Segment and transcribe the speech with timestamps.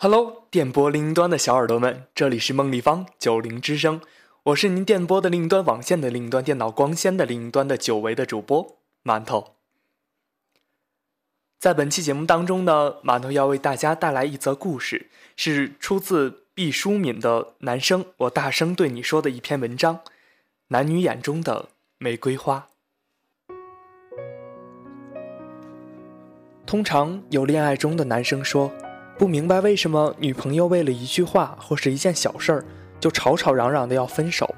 [0.00, 4.00] Hello，电波另一端的小耳朵们，这里是梦立方九零之声，
[4.44, 9.56] 我是您电波的另一端网线的另一端电脑光纤的另一端的久违的主播馒头。
[11.58, 19.98] 在本期节目当中呢，馒头要为大家带来一则故事，是出自毕淑敏的《男生，我大声对你说》的一篇文章，
[20.68, 22.68] 男女眼中的玫瑰花。
[26.64, 28.70] 通常有恋爱中的男生说。
[29.18, 32.64] 不明白为什么女朋友为了一句话或是一件小事儿，
[33.00, 34.54] 就吵吵嚷嚷的要分手，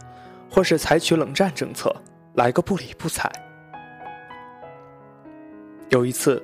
[0.50, 1.90] 或是采取冷战政策，
[2.34, 3.32] 来个不理不睬。
[5.88, 6.42] 有一次，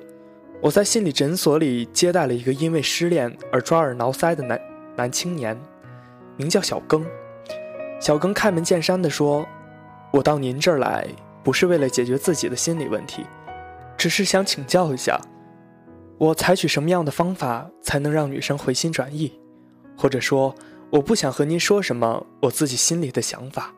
[0.59, 4.59] 我在心理诊所里接待了一个因为失恋而抓耳挠腮的男
[4.95, 5.55] 男青年，
[6.35, 7.05] 名叫小庚。
[7.99, 9.47] 小庚开门见山的说
[10.11, 11.07] ：“我到您这儿来，
[11.43, 13.23] 不是为了解决自己的心理问题，
[13.95, 15.21] 只是想请教一下。”
[16.19, 19.31] 我采取什么样的方法才能让女生回心转意？
[19.95, 20.53] 或者说，
[20.89, 23.71] 我不想和您说什么我自己心里的想法，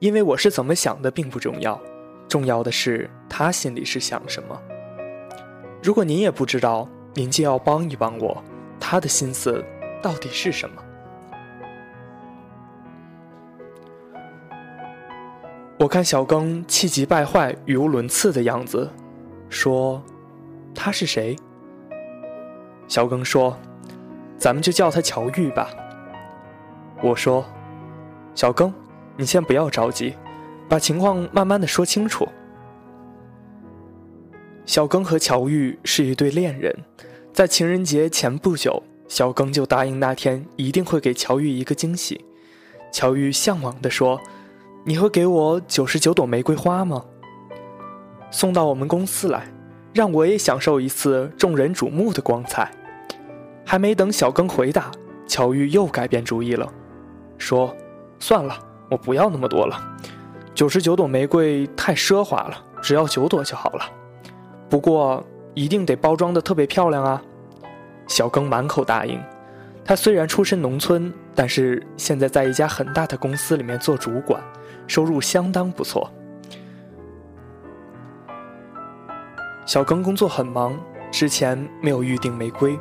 [0.00, 1.80] 因为我是怎么想的并不重要，
[2.28, 4.60] 重要的是他心里是想什么。
[5.80, 8.42] 如果您也不知道，您就要帮一帮我，
[8.80, 9.64] 他的心思
[10.02, 10.82] 到底是什么？
[15.78, 18.90] 我看小庚气急败坏、语无伦次的样子，
[19.48, 20.02] 说
[20.74, 21.36] ：“他是谁？”
[22.88, 23.56] 小庚说
[24.38, 25.68] ：“咱们就叫他乔玉吧。”
[27.00, 27.44] 我说
[28.34, 28.72] ：“小庚，
[29.16, 30.14] 你先不要着急，
[30.68, 32.26] 把情况慢慢的说清楚。”
[34.64, 36.74] 小庚和乔玉是一对恋人，
[37.32, 42.24] 在情人节前不久，小庚就答应那天一定会给乔玉一个惊喜。
[42.90, 44.18] 乔玉向往的说
[44.84, 47.04] ：“你会给我九十九朵玫瑰花吗？
[48.30, 49.46] 送到我们公司来，
[49.92, 52.70] 让我也享受一次众人瞩目的光彩。”
[53.70, 54.90] 还没等小庚回答，
[55.26, 56.66] 乔玉又改变主意了，
[57.36, 57.76] 说
[58.18, 58.58] ：“算了，
[58.90, 59.78] 我不要那么多了，
[60.54, 63.84] 九十九朵玫瑰太奢华了，只要九朵就好了。
[64.70, 67.22] 不过一定得包装的特别漂亮啊！”
[68.08, 69.22] 小庚满口答应。
[69.84, 74.42] 他虽然出身农村，但是现在在一家很大的公司里面做主管，
[74.86, 76.10] 收入相当不错。
[79.66, 80.74] 小庚工作很忙，
[81.12, 82.74] 之前没有预定玫瑰。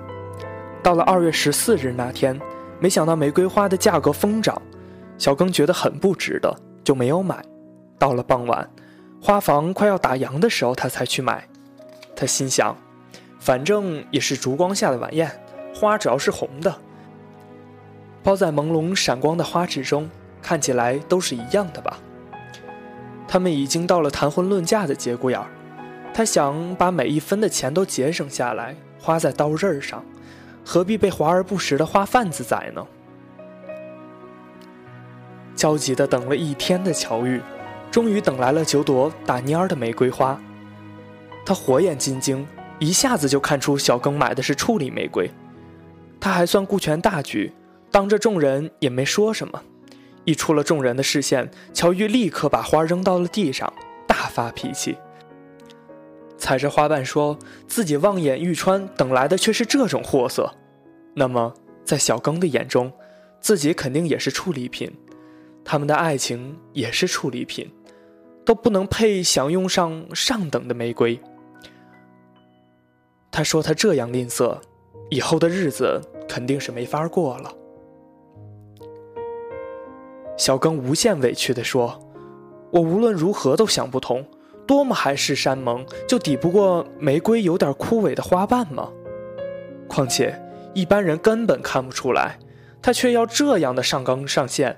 [0.88, 2.40] 到了二月十四日那天，
[2.80, 4.62] 没想到玫瑰花的价格疯涨，
[5.18, 7.44] 小庚觉得很不值得，就没有买。
[8.00, 8.66] 到了傍晚，
[9.22, 11.46] 花房快要打烊的时候，他才去买。
[12.16, 12.74] 他心想，
[13.38, 15.30] 反正也是烛光下的晚宴，
[15.76, 16.74] 花只要是红的，
[18.24, 20.10] 包在朦胧闪光的花纸中，
[20.42, 22.00] 看起来都是一样的吧。
[23.28, 25.48] 他们已经到了谈婚论嫁的节骨眼儿，
[26.14, 30.02] 他想把每一分的钱都节省下来，花在刀刃上。
[30.70, 32.86] 何必被华而不实的花贩子宰呢？
[35.56, 37.42] 焦急的等了一天的乔玉，
[37.90, 40.38] 终于等来了九朵打蔫儿的玫瑰花。
[41.46, 42.46] 他火眼金睛，
[42.80, 45.32] 一下子就看出小庚买的是处理玫瑰。
[46.20, 47.54] 他还算顾全大局，
[47.90, 49.64] 当着众人也没说什么。
[50.26, 53.72] 一出了众人的视线，乔玉立刻把花扔到了地上，
[54.06, 54.98] 大发脾气。
[56.38, 57.38] 踩着花瓣说
[57.68, 60.54] 自己望眼欲穿，等来的却是这种货色。
[61.16, 61.54] 那么，
[61.84, 62.92] 在小刚的眼中，
[63.40, 64.92] 自己肯定也是处理品，
[65.66, 67.72] 他们的爱情也是处理品，
[68.46, 71.20] 都不能配享用上上等的玫瑰。
[73.32, 74.58] 他说他这样吝啬，
[75.10, 77.54] 以后的日子肯定是没法过了。
[80.38, 82.00] 小刚无限委屈地说
[82.70, 84.24] ：“我无论如何都想不通。”
[84.68, 88.90] 多么海誓山盟，就抵不过玫瑰有点枯萎的花瓣吗？
[89.88, 90.38] 况且
[90.74, 92.38] 一般人根本看不出来，
[92.82, 94.78] 他却要这样的上纲上线，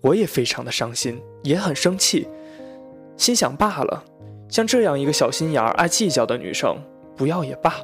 [0.00, 2.28] 我也非常的伤心，也很生气，
[3.16, 4.04] 心想罢了，
[4.48, 6.76] 像这样一个小心眼儿、爱计较的女生，
[7.16, 7.74] 不要也罢。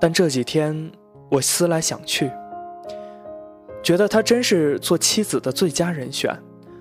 [0.00, 0.90] 但这几天
[1.30, 2.30] 我思来想去，
[3.82, 6.36] 觉得她真是做妻子的最佳人选，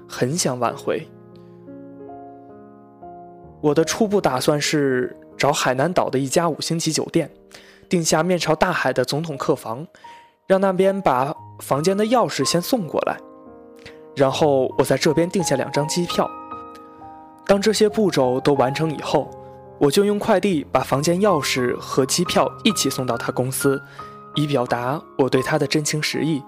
[0.07, 1.07] 很想挽回。
[3.61, 7.29] 我的初步打算是找海南岛的一家五星级酒店，
[7.89, 9.85] 订下面朝大海的总统客房，
[10.47, 13.17] 让那边把房间的钥匙先送过来，
[14.15, 16.29] 然后我在这边订下两张机票。
[17.45, 19.29] 当这些步骤都完成以后，
[19.77, 23.81] 我就用快递把房间钥匙和机票一起送到他公司，
[24.35, 26.41] 以表达我对他的真情实意。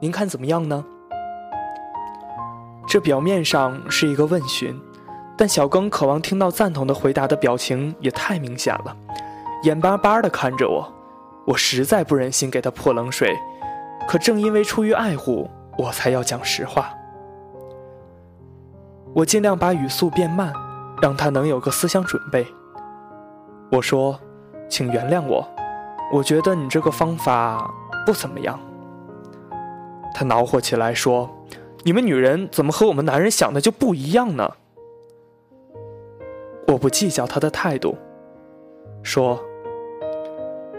[0.00, 0.84] 您看怎么样呢？
[2.86, 4.78] 这表面上是一个问询。
[5.36, 8.96] 但小庚渴望听到赞同的回答的表情也太明显了，
[9.62, 10.92] 眼巴巴地看着我，
[11.46, 13.34] 我实在不忍心给他泼冷水，
[14.06, 16.92] 可正因为出于爱护，我才要讲实话。
[19.14, 20.52] 我尽量把语速变慢，
[21.00, 22.46] 让他能有个思想准备。
[23.70, 24.18] 我说
[24.68, 25.46] ：“请原谅我，
[26.12, 27.70] 我觉得你这个方法
[28.06, 28.58] 不怎么样。”
[30.14, 31.28] 他恼火起来说
[31.84, 34.50] ：“你们女人怎么和我们男人想的就不一样呢？”
[36.66, 37.96] 我不计较他的态度，
[39.02, 39.38] 说：“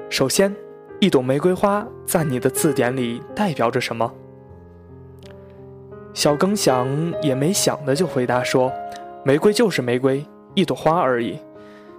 [0.10, 0.54] 首先，
[1.00, 4.12] 一朵玫瑰花在你的字典里代表着什么？”
[6.14, 6.88] 小耿想
[7.22, 8.72] 也没想的就回答说
[9.26, 11.40] ：“玫瑰就是玫瑰，一朵花而已。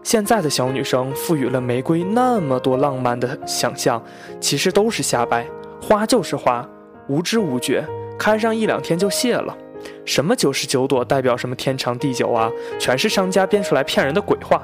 [0.03, 4.03] 现在的小女生赋予了玫瑰那么多浪漫的想象，
[4.39, 5.47] 其实都是瞎掰。
[5.81, 6.69] 花就是花，
[7.09, 7.85] 无知无觉，
[8.19, 9.57] 开上一两天就谢了。
[10.05, 14.63] 什么九十九朵代表什么天长地久啊，全是商家编出来骗人的鬼话。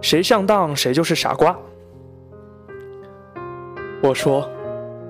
[0.00, 1.56] 谁上当谁就是傻瓜。”
[4.02, 4.48] 我说：“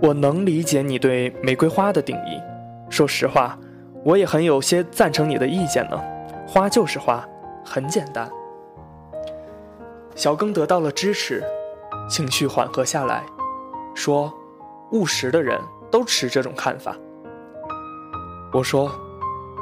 [0.00, 2.40] 我能理解你对玫瑰花的定义。”
[2.88, 3.58] 说实话，
[4.04, 6.00] 我也很有些赞成你的意见呢。
[6.46, 7.26] 花就是花，
[7.64, 8.30] 很简单。
[10.14, 11.42] 小庚得到了支持，
[12.08, 13.24] 情绪缓和下来，
[13.96, 14.32] 说
[14.92, 15.60] ：“务实的人
[15.90, 16.96] 都持这种看法。”
[18.52, 18.92] 我说：“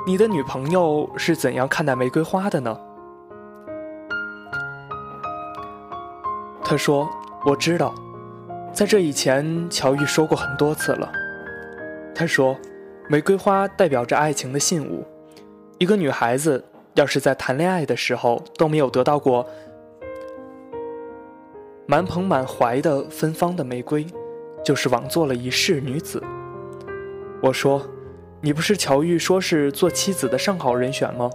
[0.07, 2.77] 你的女朋友是怎样看待玫瑰花的呢？”
[6.65, 7.09] 他说
[7.45, 7.95] ：“我知道，
[8.73, 11.11] 在这以前，乔玉说过很多次了。”
[12.15, 12.57] 他说。
[13.09, 15.05] 玫瑰花代表着爱情的信物。
[15.77, 16.65] 一个女孩子
[16.95, 19.45] 要是在谈恋爱的时候都没有得到过
[21.85, 24.07] 满捧满怀的芬芳的玫瑰，
[24.65, 26.23] 就是枉做了一世女子。
[27.43, 27.83] 我说
[28.45, 31.31] ：“你不是乔玉说是做妻子的上好人选吗？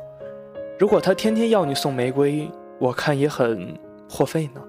[0.78, 4.62] 如果他天天要你送玫瑰，我看也很破费呢。”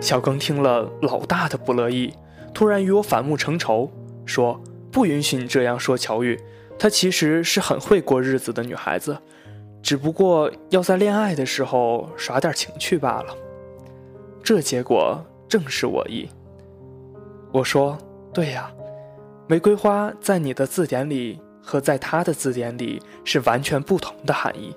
[0.00, 2.14] 小庚听了，老大的不乐意，
[2.54, 3.90] 突然与我反目成仇。
[4.24, 6.40] 说不允许你这样说，乔玉，
[6.78, 9.18] 她其实是很会过日子的女孩子，
[9.82, 13.36] 只不过要在恋爱的时候耍点情趣罢了。
[14.40, 16.28] 这结果正是我意。
[17.52, 17.98] 我说
[18.32, 18.72] 对呀，
[19.50, 24.72] 玫瑰花在你的字典里和在她的字典里是完全不同的含义。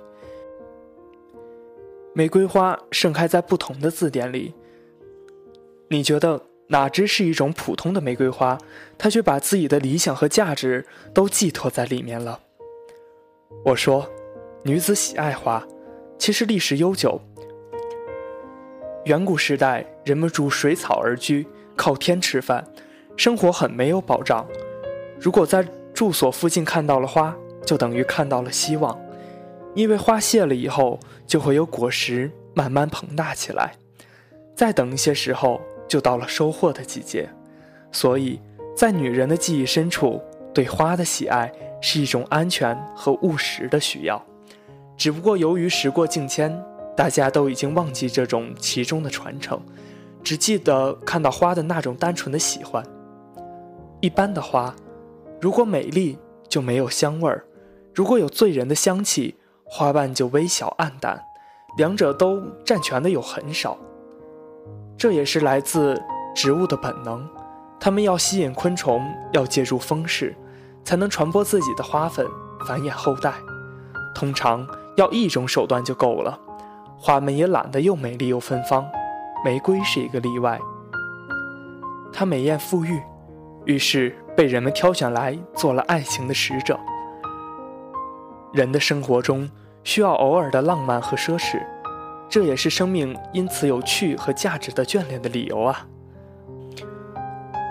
[2.12, 4.52] 玫瑰花盛开在不同的字典里，
[5.90, 6.42] 你觉得？
[6.68, 8.58] 哪只是一种普通的玫瑰花，
[8.98, 12.40] 他却把自己的理想和价值都寄托在里面了。
[13.66, 14.10] 我说，
[14.64, 15.64] 女子喜爱花，
[16.18, 17.20] 其实历史悠久。
[19.04, 22.66] 远古时代，人们逐水草而居，靠天吃饭，
[23.14, 24.44] 生活很没有保障。
[25.18, 28.98] 如果在住所附近看到了花，就等于看到了希望，
[29.74, 33.74] 因为花谢了以后，就会有果实慢慢膨大起来。
[34.54, 35.60] 再等一些时候。
[35.86, 37.28] 就到了收获的季节，
[37.92, 38.40] 所以，
[38.74, 40.20] 在女人的记忆深处，
[40.52, 44.20] 对花的喜爱是一种安全和务实的需要。
[44.96, 46.58] 只不过由于时过境迁，
[46.96, 49.60] 大家都已经忘记这种其中的传承，
[50.22, 52.82] 只记得看到花的那种单纯的喜欢。
[54.00, 54.74] 一般的花，
[55.44, 56.18] 如果美丽
[56.48, 57.44] 就没有香味儿，
[57.94, 61.22] 如果有醉人的香气，花瓣就微小暗淡，
[61.76, 63.76] 两者都占全的有很少。
[64.96, 66.02] 这也是来自
[66.34, 67.28] 植物的本能，
[67.78, 69.02] 它们要吸引昆虫，
[69.34, 70.34] 要借助风势，
[70.82, 72.26] 才能传播自己的花粉，
[72.66, 73.34] 繁衍后代。
[74.14, 74.66] 通常
[74.96, 76.40] 要一种手段就够了。
[76.96, 78.82] 花们也懒得又美丽又芬芳，
[79.44, 80.58] 玫瑰是一个例外。
[82.14, 82.98] 它美艳馥郁，
[83.66, 86.78] 于是被人们挑选来做了爱情的使者。
[88.52, 89.50] 人的生活中
[89.82, 91.62] 需要偶尔的浪漫和奢侈。
[92.26, 95.86] 这也是生命因此有趣和价值的眷恋的理由啊！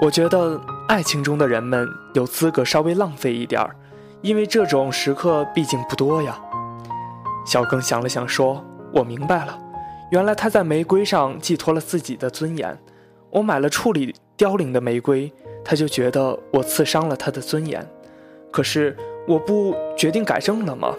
[0.02, 3.76] 我觉得爱情中的人们有资格稍微浪费一点儿，
[4.22, 6.40] 因为这种时刻毕竟不多呀。
[7.46, 9.60] 小耿想了想说：“我明白了，
[10.12, 12.78] 原来他在玫瑰上寄托了自己的尊严。
[13.32, 17.86] 我买了处理凋零的玫瑰，他就觉得我刺伤了他的尊严。
[18.52, 18.96] 可是
[19.28, 20.96] 我不决定改正了吗？”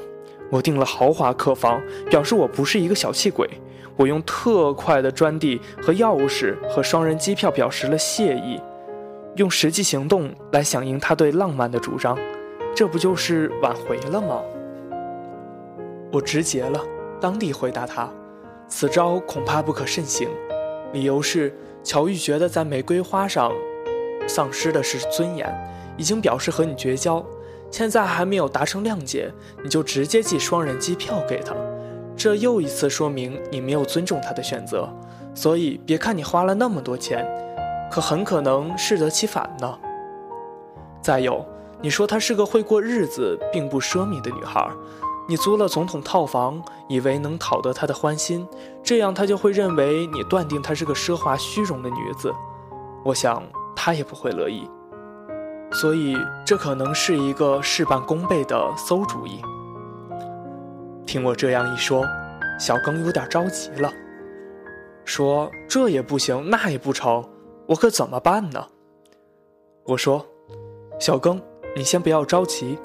[0.51, 3.49] 我订了豪华客房，表示我不是一个小气鬼。
[3.97, 8.61] 我用特快的专递和钥匙和双人机票表示了谢意，
[9.37, 12.19] 用实际行动来响应他对浪漫的主张，
[12.75, 14.43] 这不就是挽回了吗？
[16.13, 16.81] 我直接了，
[17.21, 18.13] 当地回答他，
[18.69, 20.29] 此招恐怕不可慎行。
[20.93, 21.53] 理由是
[21.83, 23.53] 乔玉觉得在玫瑰花上
[24.27, 25.53] 丧失的是尊严，
[25.97, 27.25] 已经表示和你绝交。
[27.71, 31.55] 现在还没有达成谅解，你就直接寄双人机票给他，
[32.17, 34.89] 这又一次说明你没有尊重他的选择。
[35.35, 37.27] 所以别看你花了那么多钱，
[37.91, 39.77] 可很可能适得其反呢。
[41.03, 41.45] 再有，
[41.83, 44.71] 你说她是个会过日子并不奢靡的女孩，
[45.29, 48.47] 你租了总统套房，以为能讨得她的欢心，
[48.85, 52.33] 这样她就会认为你断定她是个奢华虚荣的女子。
[53.03, 53.43] 我想
[53.75, 54.69] 他也不会乐意。
[55.73, 56.17] 所以，
[56.47, 59.41] 这可能是一个事半功倍的馊主意。
[61.07, 62.05] 听我这样一说，
[62.59, 63.93] 小庚有点着急了，
[65.05, 67.29] 说：“这也不行，那也不成，
[67.67, 68.67] 我可怎么办呢？”
[69.85, 70.25] 我说
[71.01, 71.41] ：“小庚，
[71.75, 72.79] 你先不要着急，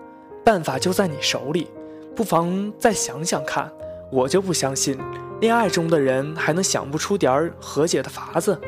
[0.43, 1.69] 办法就在你手里，
[2.15, 3.71] 不妨再想想看。
[4.11, 4.97] 我就不相信，
[5.39, 8.59] 恋爱中的人还能想不出点儿和解的法子。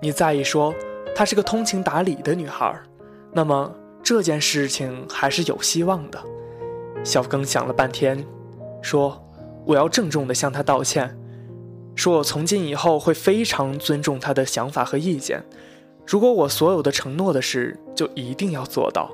[0.00, 0.74] 你再一说。”
[1.12, 2.72] 她是个通情达理的女孩，
[3.32, 6.18] 那么这件事情还是有希望的。
[7.02, 8.24] 小庚想了半天，
[8.80, 9.20] 说
[9.66, 11.18] ：“我要郑重地向她道歉，
[11.96, 15.44] 说我从今以后会非常尊重她的想法和意见。
[16.06, 19.10] 如果我所有的承诺的事，就一定要做到；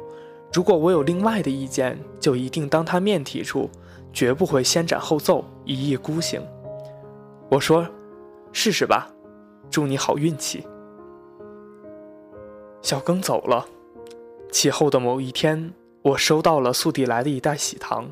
[0.53, 3.69] 如果我有另外的意见，就一定当她面提出，
[4.13, 6.41] 绝不会先斩后奏，一意孤行。”
[7.51, 7.89] 我说
[8.53, 9.09] ：“试试吧，
[9.71, 10.65] 祝你好运气。”
[12.87, 13.67] 小庚走了。
[14.53, 18.09] 其后的某一天，我收到了速递来的一袋喜糖，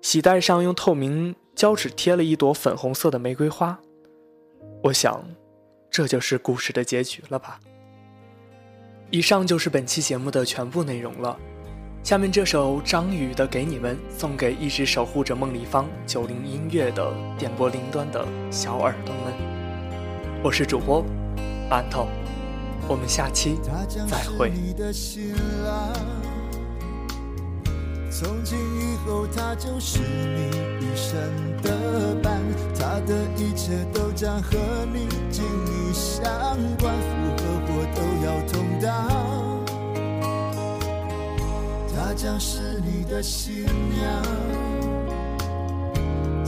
[0.00, 3.80] 喜袋上用透明胶纸贴了一朵粉红色的玫瑰花。
[4.84, 5.24] 我想，
[5.90, 7.58] 这就是故事的结局了吧。
[9.10, 11.36] 以上就是本期节目的全部内容了。
[12.04, 20.40] 下面这首张宇的《给你们》，送给一直守护着梦立方九零音乐的电波另端的小耳朵们。
[20.40, 21.04] 我是主播
[21.68, 22.06] 馒头。
[22.88, 23.58] 我们下期
[24.08, 24.52] 再会。
[28.10, 30.50] 从今以后，他就是你
[30.84, 31.16] 一生
[31.62, 32.40] 的伴，
[32.78, 34.58] 他的一切都将和
[34.92, 36.22] 你紧密相
[36.78, 38.86] 关，福和祸都要同当。
[41.96, 44.22] 他将是你的新娘，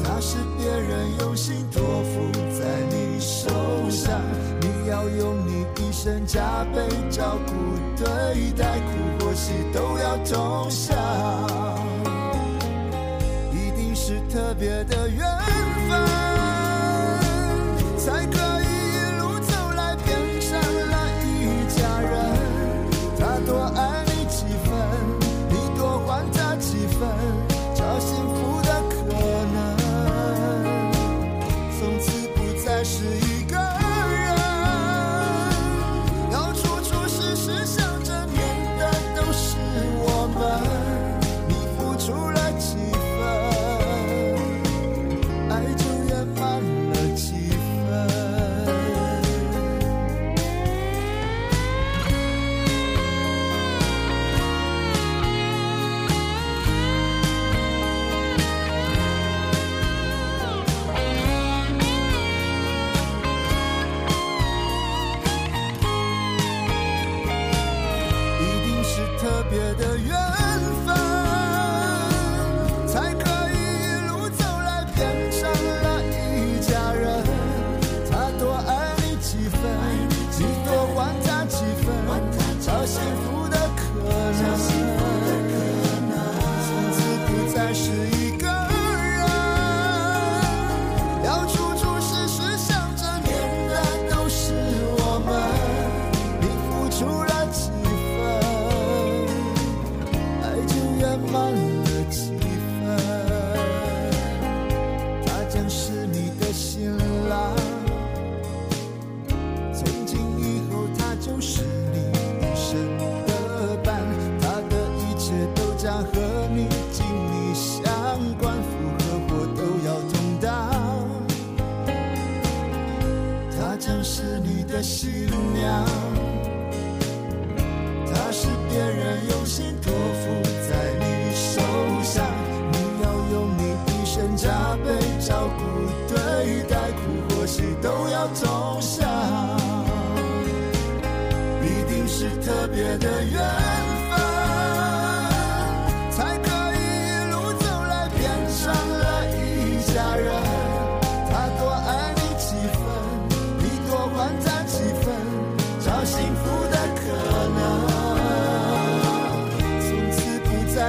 [0.05, 2.61] 他是别人用心托付在
[2.91, 3.49] 你手
[3.91, 4.21] 上，
[4.61, 5.54] 你要用你。
[6.27, 7.53] 加倍照顾
[7.97, 10.99] 对待，苦或喜都要同享，
[13.53, 15.27] 一定是特别的缘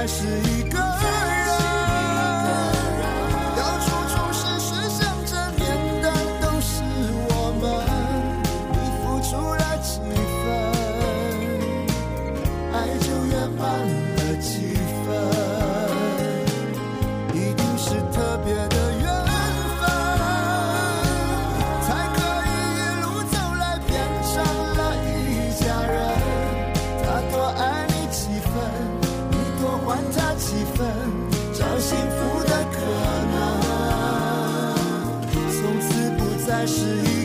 [0.06, 0.55] 是一
[36.66, 37.15] 是一。